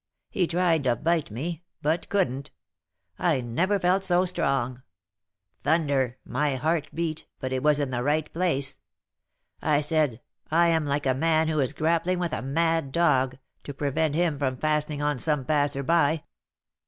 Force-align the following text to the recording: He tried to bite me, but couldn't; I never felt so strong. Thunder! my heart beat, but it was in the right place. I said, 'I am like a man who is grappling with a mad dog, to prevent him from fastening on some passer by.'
He 0.31 0.47
tried 0.47 0.83
to 0.85 0.95
bite 0.95 1.29
me, 1.29 1.61
but 1.83 2.09
couldn't; 2.09 2.49
I 3.19 3.39
never 3.39 3.79
felt 3.79 4.03
so 4.03 4.25
strong. 4.25 4.81
Thunder! 5.63 6.17
my 6.25 6.55
heart 6.55 6.87
beat, 6.91 7.27
but 7.39 7.53
it 7.53 7.61
was 7.61 7.79
in 7.79 7.91
the 7.91 8.01
right 8.01 8.33
place. 8.33 8.79
I 9.61 9.79
said, 9.79 10.19
'I 10.49 10.69
am 10.69 10.85
like 10.87 11.05
a 11.05 11.13
man 11.13 11.49
who 11.49 11.59
is 11.59 11.73
grappling 11.73 12.17
with 12.17 12.33
a 12.33 12.41
mad 12.41 12.91
dog, 12.91 13.37
to 13.63 13.75
prevent 13.75 14.15
him 14.15 14.39
from 14.39 14.57
fastening 14.57 15.03
on 15.03 15.19
some 15.19 15.45
passer 15.45 15.83
by.' 15.83 16.23